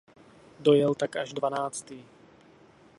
Dojel 0.63 0.93
tak 1.01 1.11
až 1.21 1.29
dvanáctý. 1.37 1.97